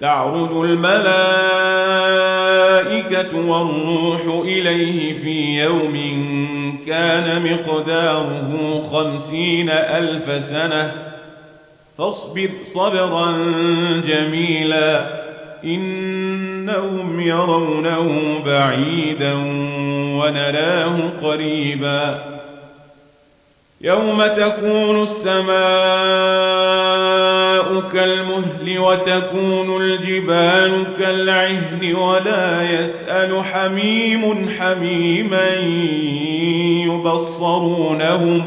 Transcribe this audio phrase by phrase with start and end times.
[0.00, 0.94] تعرج الملائكة
[3.46, 5.94] والروح إليه في يوم
[6.86, 10.92] كان مقداره خمسين ألف سنة.
[11.98, 13.32] فاصبر صبرا
[14.08, 15.06] جميلا
[15.64, 19.34] إنهم يرونه بعيدا
[20.18, 22.33] ونراه قريبا.
[23.84, 25.54] يوم تكون السماء
[27.92, 35.50] كالمهل وتكون الجبال كالعهن ولا يسأل حميم حميما
[36.86, 38.46] يبصرونهم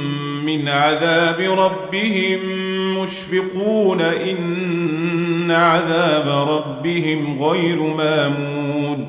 [0.57, 2.39] من عذاب ربهم
[3.01, 9.07] مشفقون إن عذاب ربهم غير مامون.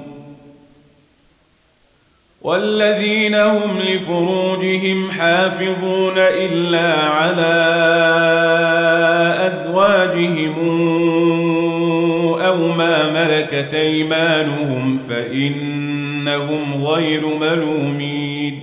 [2.42, 7.52] والذين هم لفروجهم حافظون إلا على
[9.52, 10.54] أزواجهم
[12.41, 18.62] أو ما ملكت أيمانهم فإنهم غير ملومين.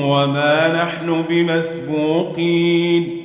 [0.00, 3.24] وما نحن بمسبوقين.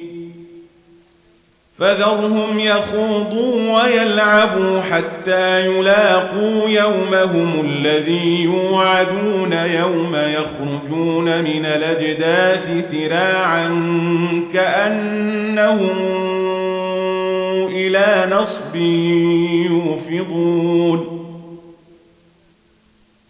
[1.80, 13.68] فذرهم يخوضوا ويلعبوا حتى يلاقوا يومهم الذي يوعدون يوم يخرجون من الأجداث سراعا
[14.54, 15.98] كأنهم
[17.72, 18.76] إلى نصب
[19.72, 21.19] يوفضون.